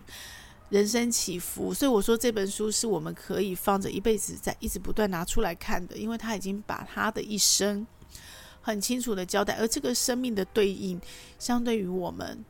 [0.68, 1.74] 人生起伏。
[1.74, 7.84] 所以我说，这本书是我们可以放着一辈子，在一直不断拿出来看的，因为他已经把他的一生
[8.62, 9.56] 很清楚的交代。
[9.58, 11.00] 而这个生命的对应，
[11.40, 12.44] 相对于我们。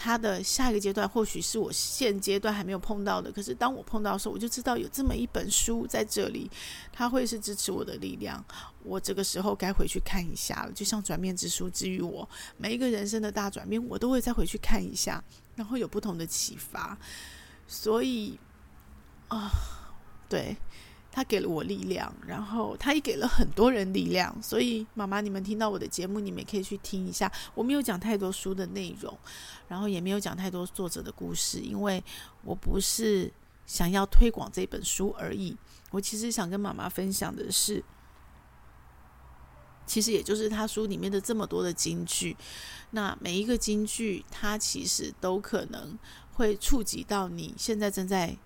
[0.00, 3.32] 他的下一个阶段，或许是我现阶段还没有碰到的。
[3.32, 6.48] 可是当我碰到的时候，我就知道有这么一本书在这里，
[6.92, 8.42] 它会是支持我的力量。
[8.84, 10.72] 我这个时候该回去看一下了。
[10.72, 15.22] 就像转变之书之于我，每一个人生的大转变，我都会再回去看一下，
[15.56, 16.96] 然后有不同的启发。
[17.66, 18.38] 所以
[19.26, 19.50] 啊，
[20.28, 20.56] 对。
[21.18, 24.32] 他给了我力量，然后他也给了很多人力量。
[24.40, 27.28] 所以，妈妈，你们听到我的节目，你们也可以去听一下。
[27.56, 29.18] 我没有讲太多书的内容，
[29.66, 32.00] 然后也没有讲太多作者的故事，因为
[32.44, 33.28] 我不是
[33.66, 35.56] 想要推广这本书而已。
[35.90, 37.82] 我其实想跟妈妈分享的是，
[39.84, 42.36] 其实也就是他书里面的这么多的金句。
[42.92, 45.98] 那每一个金句，它其实都可能
[46.34, 48.38] 会触及到你现在正在。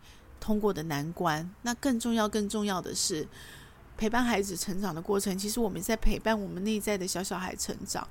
[0.42, 3.24] 通过的难关，那更重要、更重要的是
[3.96, 5.38] 陪伴孩子成长的过程。
[5.38, 8.05] 其实我们在陪伴我们内在的小小孩成长，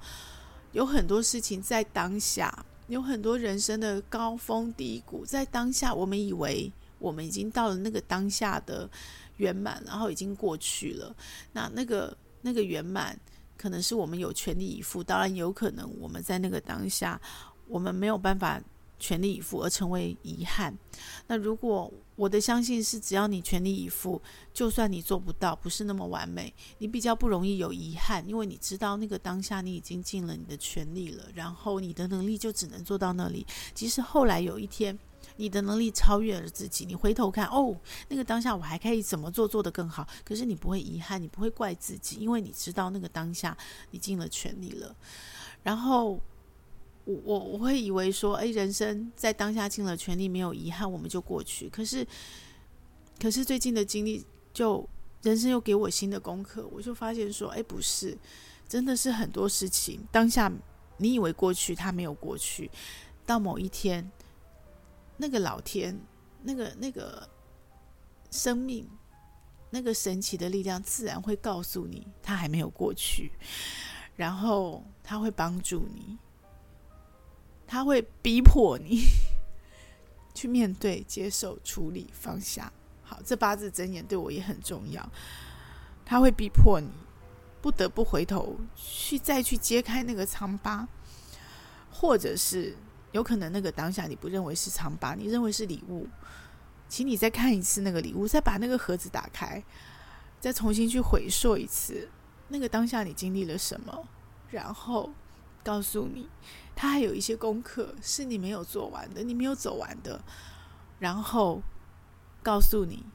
[0.71, 8.89] 有很多事情在当下，有很多人生的高峰低谷，在当下，我们以为我们已经到了那个当下的
[9.35, 11.13] 圆满，然后已经过去了。
[11.51, 13.19] 那那个那个圆满，
[13.57, 17.19] 可能是我们有全力以赴，当然有可能我们在那个当下，
[17.67, 18.61] 我们没有办法。
[19.03, 20.71] 全力以赴而成为遗憾。
[21.25, 21.91] 那如果
[22.21, 24.21] 我的相信是，只要你全力以赴，
[24.53, 33.43] 就算你做不到，不是那么完美，你比较不容易有遗憾，因为你知道那个当下你已经尽了你的全力了，然后你的能力就只能做到那里。
[33.73, 34.95] 即使后来有一天
[35.37, 37.75] 你的能力超越了自己，你回头看，哦，
[38.07, 40.07] 那个当下我还可以怎么做做得更好？
[40.23, 43.57] 可是你不会遗憾，你不会怪自己，因为你知道那个当下
[43.89, 44.95] 你尽了全力了，
[45.63, 46.21] 然后。
[47.05, 51.67] 我我我会以为说，哎，人生在当下尽了全力，没有遗憾，我们就过去。
[51.69, 52.05] 可是，
[53.19, 54.87] 可是最近的经历，就
[55.21, 56.67] 人生又给我新的功课。
[56.71, 58.17] 我就发现说，哎，不是，
[58.67, 60.51] 真的是很多事情，当下
[60.97, 62.69] 你以为过去，它没有过去。
[63.25, 64.11] 到某一天，
[65.17, 65.99] 那个老天，
[66.43, 67.27] 那个那个
[68.29, 68.87] 生命，
[69.69, 73.31] 那个神奇的力量，自然会告诉你，它还没有过去，
[74.15, 76.17] 然后他会帮助你。
[77.71, 78.99] 他会逼迫你
[80.35, 82.69] 去面对、接受、处理、放下。
[83.01, 85.09] 好，这八字真言对我也很重要。
[86.03, 86.89] 他会逼迫你
[87.61, 90.85] 不得不回头去再去揭开那个疮疤，
[91.89, 92.75] 或者是
[93.13, 96.09] 有可能那个当下你不认为是疮疤，你认为是礼物，
[96.89, 99.63] 请你再看一次那个礼物，再把那个盒子打开，
[100.41, 102.09] 再重新去回溯一次
[102.49, 104.05] 那个当下你经历了什么，
[104.49, 105.09] 然后
[105.63, 106.27] 告诉你。
[106.81, 110.19] 他还有一些功课是你没有做完的，你没有走完的，
[110.97, 111.61] 然后
[112.41, 113.05] 告诉你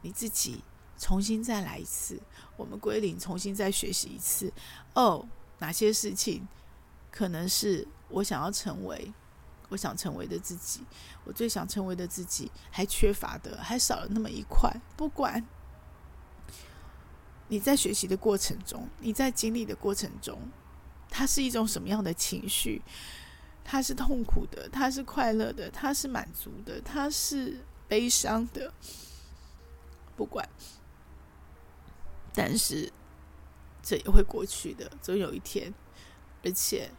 [0.00, 0.62] 你自己
[0.96, 2.18] 重新再来一次，
[2.56, 4.50] 我们归零，重新再学习一次。
[4.94, 6.48] 哦，哪些事情
[7.10, 9.12] 可能是我想要成为，
[9.68, 10.80] 我想成为的自己，
[11.26, 14.74] 我最想成为的自己还缺乏的，还少了那么一块。
[14.96, 15.46] 不管
[17.48, 20.40] 你在学习的过程中，你在经历的过程中。
[21.14, 22.80] 它是一种什么样的情绪？
[23.62, 28.72] 它是痛苦的，它是快乐的，它是满足的，它是悲伤的。
[30.16, 30.48] 不管，
[32.34, 32.90] 但是
[33.82, 35.72] 这也会过去的，总有一天。
[36.44, 36.90] 而且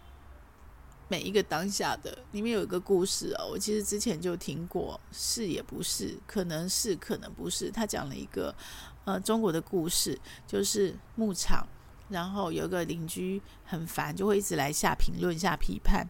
[1.10, 7.69] 每一个当下的里面有一个故事哦，我其实之前就听过，是也不是，可能是，可能不是。
[7.69, 8.56] 他讲了一个
[9.04, 11.67] 呃中国的故事，就是牧场。
[12.13, 16.08] 然后有个邻居很烦，就会一直来下评论、下批判。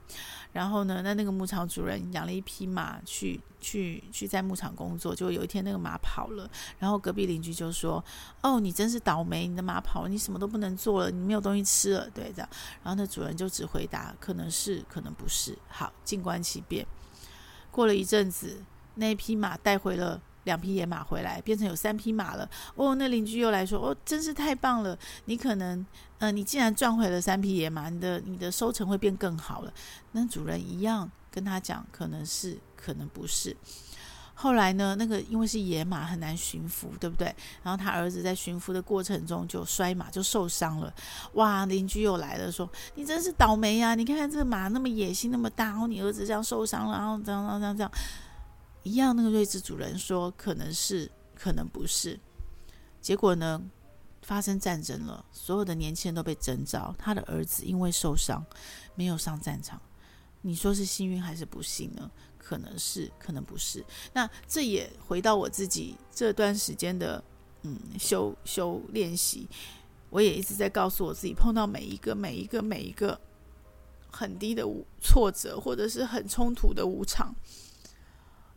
[0.51, 5.15] 然后呢，那那个牧场主人养了一匹马去，去去在牧场工作。
[5.15, 8.03] 就有一天那个马跑了，然后隔壁邻居就说
[8.43, 12.49] ：“哦，你真是倒霉，你的马跑了，你什么都不能做了，你没有东西吃了。”对，这样。
[12.83, 16.85] 然后那主人就只回答：“可能是，可能不是。”好，静观其变。
[17.71, 18.61] 过了一阵子，
[18.95, 20.21] 那匹马带回了。
[20.43, 22.49] 两匹野马回来，变成有三匹马了。
[22.75, 24.97] 哦，那邻居又来说：“哦，真是太棒了！
[25.25, 25.86] 你可能，
[26.19, 29.73] 呃，你既然赚回了三匹野马，你的你的收成会变更好了。”
[30.12, 33.56] 那主人一样跟他讲：“可能是，可能不是。”
[34.36, 37.34] 后来呢，那个因为是野马，很难驯服，对不对？
[37.62, 40.91] 然后他儿子在驯服的过程中就摔马，就受伤了。
[41.34, 43.93] 哇，邻居又来了，说：“你真是倒霉呀！
[43.93, 47.91] 你看看这马那么野心那么大，然后你儿子这样受伤了，然后这样这样这样。”
[48.83, 52.19] 一样，那个睿智主人说可能是，可能不是。
[53.01, 53.61] 结果呢，
[54.21, 58.45] 发生战争了，所有的年轻人都被征召，他的儿子因为受伤
[58.95, 59.81] 没有上战场。
[60.41, 62.11] 你说是幸运还是不幸呢？
[62.37, 63.83] 可能是，可能不是。
[64.11, 67.23] 那这也回到我自己这段时间的
[67.61, 69.47] 嗯修修练习，
[70.09, 73.17] 我也一直在告诉我自己，碰到每一个每一个每一个
[74.11, 74.67] 很低的
[75.01, 77.33] 挫折，或者是很冲突的无常。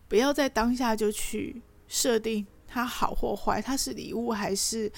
[0.08, 4.90] 不要在当下就去设定它好或坏，它是礼物还是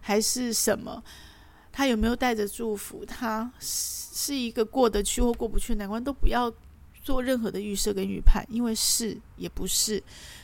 [0.00, 1.02] 还是什么？
[1.70, 3.04] 它有没有带着祝福？
[3.04, 6.52] 它是一个过得去或过不去难关，都不要
[7.02, 10.02] 做任何的预设跟预判，因为是也不是。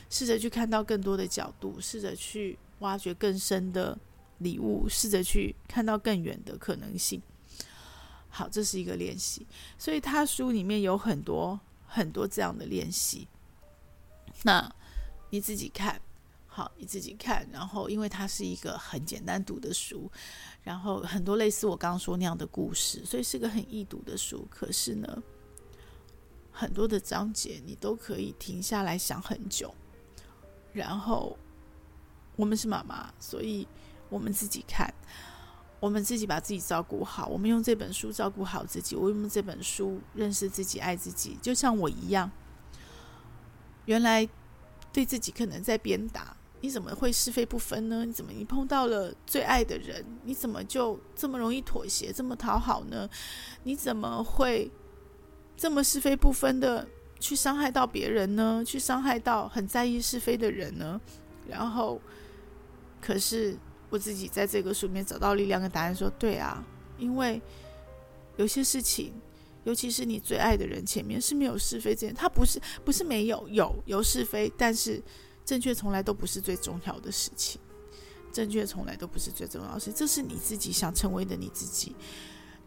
[0.09, 3.97] 试着去看到更多的角度，试着去挖掘更深的
[4.37, 7.21] 礼物，试着去看到更远的可能性。
[8.29, 9.45] 好，这是一个练习。
[9.77, 13.27] 所以他书里面有很多很多这样的练习。
[14.45, 14.71] 那
[15.31, 15.99] 你自己看，
[16.45, 17.47] 好，你自己看。
[17.51, 20.09] 然后，因为它是一个很简单读的书，
[20.61, 24.47] 然后很多类似我刚刚说那样的故事，所以是个很易读的书。
[24.47, 25.23] 可是呢，
[26.51, 29.73] 很多的章节你都可以停下来想很久。
[30.73, 31.35] 然后，
[32.35, 33.67] 我们是妈妈，所以
[34.09, 34.93] 我们自己看，
[35.79, 37.25] 我们自己把自己照顾好。
[37.25, 42.29] 我们用这本书照顾好自己，我用这本书认识自己、爱自己，就像我一样。
[43.85, 44.27] 原来
[44.91, 48.05] 对自己可能在鞭打，你怎么会是非不分呢？
[48.05, 53.07] 你怎么你碰到了最爱的人，你怎么就这么容易妥协，这么讨好呢？
[53.63, 54.71] 你怎么会
[55.55, 56.87] 这么是非不分的
[57.19, 58.63] 去伤害到别人呢？
[58.65, 60.99] 去伤害到很在意是非的人呢？
[61.47, 62.01] 然后，
[63.01, 63.55] 可是
[63.89, 66.65] 我自己在这个书里面找到力量跟答案，说对啊，
[66.97, 67.41] 因为
[68.37, 69.13] 有些事情。
[69.65, 75.03] 尤其是你最爱的人前面是没有是非这件，他不是不是没有有有是非，但是
[75.43, 77.59] 正确从来都不是最重要的事情，
[78.31, 81.95] 正确从来都不是最重要的事，这是你自己想成为的你自己，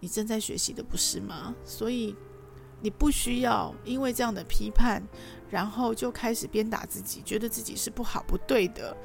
[0.01, 1.55] 你正在学习的不是吗？
[1.65, 2.15] 所以
[2.81, 5.03] 你不需要因为这样的批判，
[5.49, 8.97] 然后就开始鞭打自己，觉得自己是不好不对的。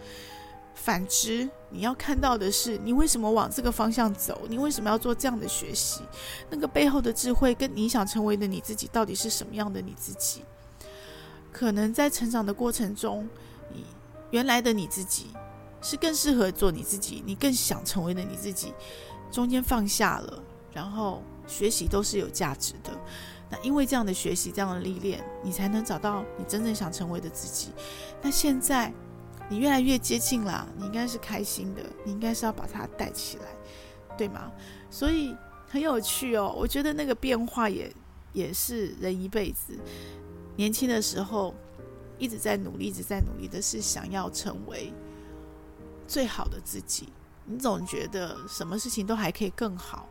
[0.75, 4.41] 反之，你要看到的是，你为什么往这个方向走？
[4.49, 6.01] 你为什么要做这样的学习？
[6.49, 10.43] 那个背后的智慧，跟你想成为的你自己，到底是什么样的你自己？
[11.51, 13.29] 可能在成长的过程中，
[13.71, 13.85] 你
[14.31, 15.27] 原来的你自己
[15.81, 18.73] 是更适合做你自己，你更想成为的你自己，
[19.31, 22.91] 中间放下了，然后学习都是有价值的。
[23.49, 27.71] 那因为这样的学习，这样的历练，你才能找到你真正想成为的自己。
[28.21, 28.91] 那现在。
[29.49, 33.43] 你越来越接近了，你应该是开心的，你应该是要把它带起来，
[34.17, 34.51] 对吗？
[34.89, 35.35] 所以
[35.67, 36.53] 很有趣哦。
[36.57, 37.93] 我觉得那个变化也
[38.31, 39.77] 也是人一辈子。
[40.55, 41.53] 年轻的时候
[42.17, 44.93] 一直在努力，一直在努力的是想要成为
[46.07, 47.09] 最好的自己。
[47.45, 50.07] 你总觉得什么事情都还可以更好。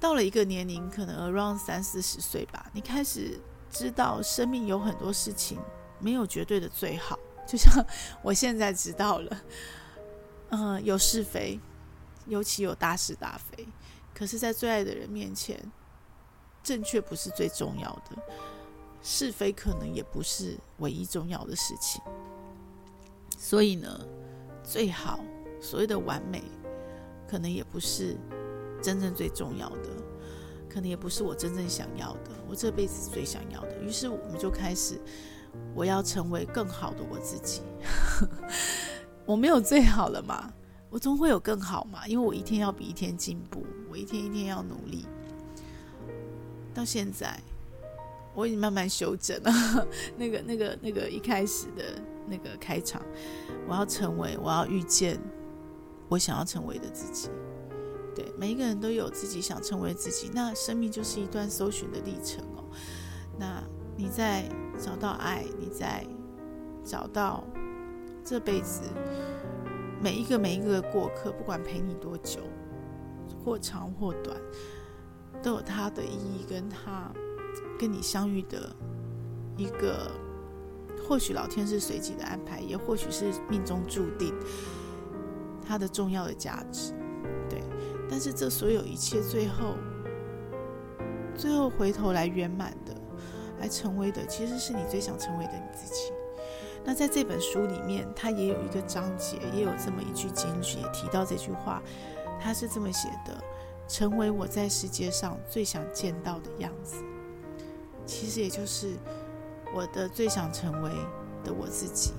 [0.00, 3.38] 到了一个年龄，可能 around 三四十岁吧，你开始
[3.70, 5.58] 知道生命有很多事情
[5.98, 7.18] 没有绝对的最好。
[7.50, 7.84] 就像
[8.22, 9.42] 我现在知道了，
[10.50, 11.58] 嗯、有是非，
[12.26, 13.66] 尤其有大是大非。
[14.14, 15.58] 可是，在最爱的人面前，
[16.62, 18.16] 正确不是最重要的，
[19.02, 22.00] 是非可能也不是唯一重要的事情。
[23.36, 24.00] 所以呢，
[24.62, 25.18] 最好
[25.60, 26.44] 所谓的完美，
[27.28, 28.16] 可能也不是
[28.80, 29.88] 真正最重要的，
[30.68, 33.80] 可能也不是我真正想要的，我这辈子最想要的。
[33.80, 35.00] 于是，我们就开始。
[35.74, 37.62] 我要成为更好的我自己。
[39.26, 40.52] 我没有最好了嘛，
[40.90, 45.06] 我总会有更好嘛，因为我一天要比一天进步，我一天一天要努力。
[46.74, 47.38] 到现在，
[48.34, 49.86] 我已经慢慢修正了
[50.16, 53.02] 那个、那个、那个一开始的那个开场。
[53.68, 55.20] 我要成为，我要遇见
[56.08, 57.28] 我想要成为的自己。
[58.14, 62.64] 对，每一个人都有自己想成为自己，那生命就是一段搜寻的历程哦。
[63.38, 63.62] 那
[63.96, 64.48] 你在
[64.80, 66.04] 找到爱，你在
[66.82, 67.44] 找到
[68.24, 68.82] 这辈子
[70.02, 72.40] 每一个每一个过客，不管陪你多久，
[73.44, 74.36] 或长或短，
[75.42, 77.12] 都有它的意义，跟他
[77.78, 78.74] 跟你相遇的
[79.56, 80.10] 一个，
[81.06, 84.34] 或许老天是随机的安排，也或许是命中注定，
[85.66, 86.94] 它的重要的价值。
[87.48, 87.62] 对，
[88.08, 89.76] 但是这所有一切，最后，
[91.34, 92.94] 最后回头来圆满的，
[93.60, 96.12] 来成为的，其实是你最想成为的你自己。
[96.82, 101.82] 那在这本书里面，它也有一个章节，也有这么一句金句，也提到这句话。
[102.42, 103.36] 他是这么写的
[103.86, 106.96] ：“成为我在世界上最想见到的样子。”
[108.06, 108.94] 其实也就是
[109.74, 110.90] 我的最想成为
[111.44, 112.14] 的我自己。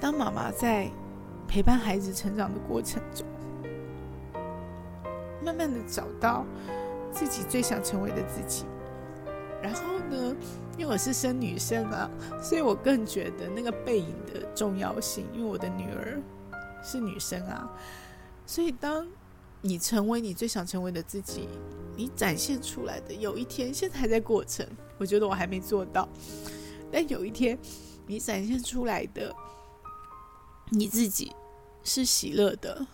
[0.00, 0.90] 当妈妈在
[1.46, 3.24] 陪伴孩子成长的过程中，
[5.44, 6.44] 慢慢的找到
[7.12, 8.64] 自己最想成为的自己。
[9.62, 10.36] 然后呢，
[10.76, 12.10] 因为我是生女生啊，
[12.42, 15.26] 所以我更觉得那个背影的重要性。
[15.34, 16.20] 因为我的女儿
[16.82, 17.68] 是女生啊。
[18.46, 19.06] 所以，当
[19.60, 21.48] 你成为你最想成为的自己，
[21.96, 26.08] 你展现出来的，有一天，现在还在过程，我觉得我还没做到，
[26.90, 27.58] 但有一天，
[28.06, 29.34] 你展现出来的
[30.70, 31.34] 你自己
[31.82, 32.86] 是喜乐的，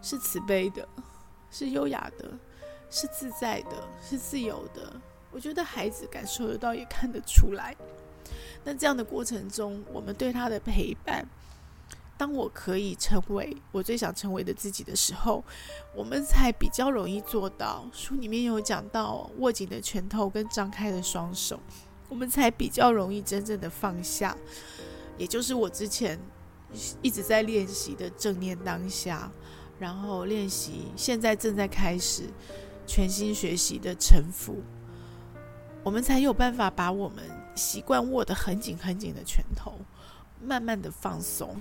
[0.00, 0.88] 是慈悲的，
[1.50, 2.32] 是优雅的，
[2.90, 5.00] 是自在的，是自由的。
[5.32, 7.74] 我觉得孩子感受得到，也看得出来。
[8.62, 11.26] 那这样的过程中，我们对他的陪伴。
[12.18, 15.42] 当我可以成为我最想成为的自己的时候，
[15.92, 17.84] 我们才比较容易做到。
[17.92, 21.58] 书里面有讲到握紧的拳头跟张开的双手，
[22.08, 24.36] 我们才比较容易真正的放下。
[25.18, 26.16] 也就是我之前
[27.00, 29.28] 一直在练习的正念当下，
[29.80, 32.22] 然后练习现在正在开始
[32.86, 34.62] 全新学习的臣服，
[35.84, 37.24] 我们才有办法把我们
[37.54, 39.74] 习惯握得很紧很紧的拳头，
[40.40, 41.60] 慢慢的放松。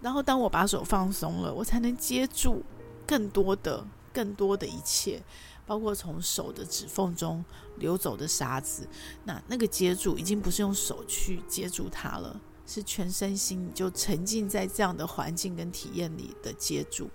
[0.00, 2.62] 然后，当我把手放松了，我才能接住
[3.06, 5.20] 更多的、更多的一切，
[5.66, 7.44] 包括从手的指缝中
[7.78, 8.86] 流走的沙子。
[9.24, 17.10] 那那个接住已经不是用手去接住它了，是全身心就沉浸在这样的环境跟体验里的接住。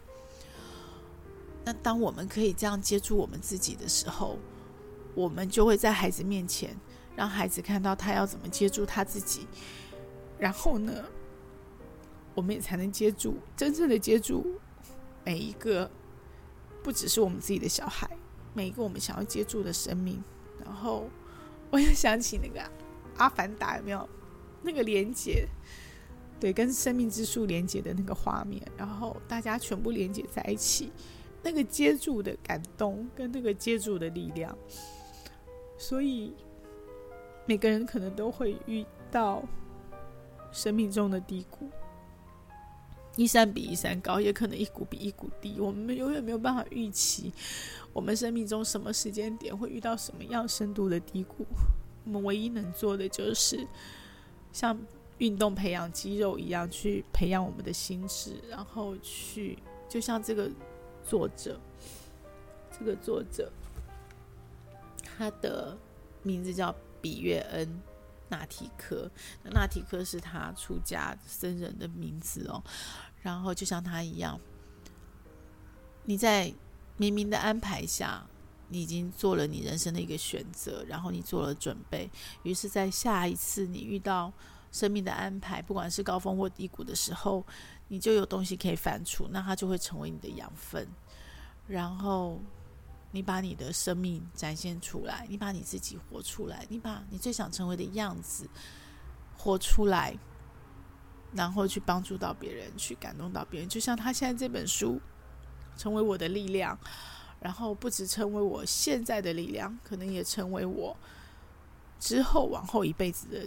[1.64, 4.38] 那当我们可以这样接住我们自己的时候，
[5.16, 6.76] 我们就会在孩子面前
[7.16, 9.48] 让孩子看到他要怎么接住他自己。
[10.40, 11.04] 然后呢，
[12.34, 14.60] 我们也才能接住，真正的接住
[15.24, 15.90] 每一个，
[16.82, 18.10] 不只是我们自己的小孩，
[18.54, 20.24] 每一个我们想要接住的生命。
[20.64, 21.08] 然后，
[21.70, 22.60] 我又想起那个
[23.18, 24.10] 《阿凡达》，有没有
[24.64, 25.48] 那个连接？
[26.40, 30.92] 对，跟生命之树连接的那个画面，然后大家全部连接在一起，
[31.44, 34.58] 那个接住的感动跟那个接住的力量。
[35.82, 36.32] 所以，
[37.48, 39.44] 每个人可能都会遇到
[40.52, 41.68] 生命中的低谷。
[43.16, 45.60] 一山比一山高，也可能一谷比一谷低。
[45.60, 47.34] 我们永远没有办法预期，
[47.94, 51.48] 我们生命中什么时间点会遇到什么样深度的低谷。
[52.06, 53.68] 我们唯一能做的就是，
[54.54, 54.80] 像
[55.18, 59.58] 运动培养肌肉一样，去培养我们的心智，然后去，
[59.90, 60.48] 就像这个
[61.04, 61.60] 作者，
[62.78, 63.52] 这个作者，
[65.22, 65.78] 他的
[66.24, 67.82] 名字叫比约恩。
[68.32, 69.12] 纳提克，
[69.44, 72.64] 那纳提克是他出家僧人的名字哦。
[73.22, 74.40] 然后就像他一样，
[76.06, 76.48] 你在
[76.98, 78.26] 冥冥的安排下，
[78.70, 82.10] 你已经做了你人生的一个选择，然后你做了准备。
[82.44, 84.32] 于是，在下一次你遇到
[84.72, 87.46] 生命的安排，不管是高峰或低谷的时候，
[87.90, 90.88] 你就有东西可以反刍，那它就会成为你的养分，
[91.68, 92.40] 然后。
[93.14, 98.50] 你把你的生命展现出来，你把你自己活出来，你把你最想成为的样子
[99.38, 100.18] 活出来，
[101.34, 103.68] 然后去帮助到别人，去感动到别人。
[103.68, 105.02] 就像他现在这本书，
[105.76, 106.80] 成为我的力量，
[107.42, 110.96] 然后不只成为我现在的力量，可能也成为我
[112.00, 113.46] 之后往后一辈子的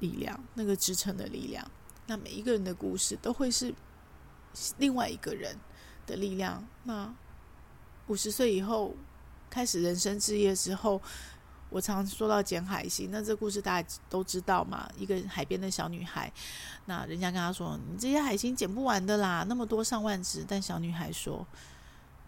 [0.00, 1.64] 力量，那个支撑的力量。
[2.08, 3.72] 那每一个人的故事都会是
[4.78, 5.56] 另外一个人
[6.06, 6.66] 的力量。
[6.82, 7.14] 那。
[8.08, 8.94] 五十岁以后
[9.50, 11.00] 开始人生志业之后，
[11.68, 14.88] 我常说到捡海星，那这故事大家都知道嘛？
[14.96, 16.32] 一个海边的小女孩，
[16.84, 21.44] 那人家跟她说：“你这些海星捡不完的啦，那么多上万只。”但小女孩说：“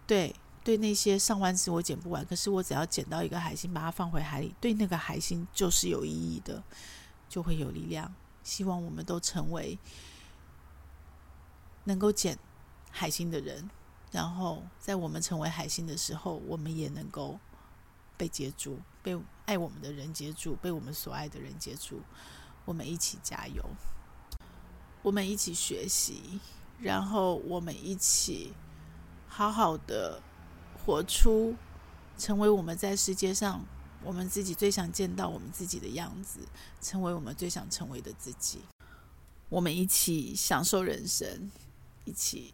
[0.05, 6.61] 对，对，那些上万只我捡不完，可是我只要捡到一个海星，把它放回海里，对那个海星就是有意义的，
[7.29, 8.13] 就会有力量。
[8.43, 9.79] 希望我们都成为
[11.85, 12.37] 能够捡
[12.91, 13.69] 海星的人。”
[14.11, 17.39] 然后在我们成为海星的时候，我们也能够
[18.17, 22.01] 被接住，被爱我们的人接住，被我们所爱的人接住。
[22.65, 23.63] 我们一起加油，
[25.01, 26.39] 我们一起学习，
[26.79, 28.53] 然后我们一起
[29.27, 30.21] 好好的
[30.77, 31.55] 活出，
[32.17, 33.63] 成为我们在世界上
[34.03, 36.39] 我们自己最想见到我们自己的样子，
[36.81, 38.59] 成为我们最想成为的自己。
[39.49, 41.49] 我们一起享受人生，
[42.05, 42.53] 一起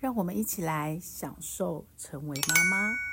[0.00, 3.09] 让我们一起来享受成为妈妈。